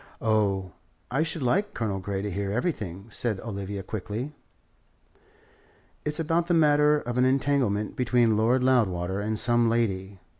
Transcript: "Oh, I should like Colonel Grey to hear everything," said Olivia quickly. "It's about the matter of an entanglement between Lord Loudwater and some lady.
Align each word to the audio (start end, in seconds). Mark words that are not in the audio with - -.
"Oh, 0.23 0.71
I 1.11 1.21
should 1.21 1.43
like 1.43 1.75
Colonel 1.75 1.99
Grey 1.99 2.23
to 2.23 2.31
hear 2.31 2.51
everything," 2.51 3.05
said 3.11 3.39
Olivia 3.41 3.83
quickly. 3.83 4.33
"It's 6.03 6.19
about 6.19 6.47
the 6.47 6.55
matter 6.55 6.97
of 7.01 7.19
an 7.19 7.25
entanglement 7.25 7.95
between 7.95 8.35
Lord 8.35 8.63
Loudwater 8.63 9.19
and 9.19 9.37
some 9.37 9.69
lady. 9.69 10.17